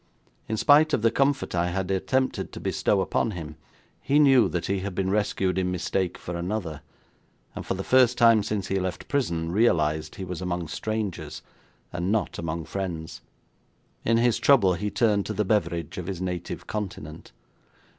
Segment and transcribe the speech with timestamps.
[0.47, 3.55] In spite of the comfort I had attempted to bestow upon him,
[4.01, 6.81] he knew that he had been rescued in mistake for another,
[7.55, 11.43] and for the first time since he left prison realised he was among strangers,
[11.93, 13.21] and not among friends.
[14.03, 17.31] In his trouble he turned to the beverage of his native continent.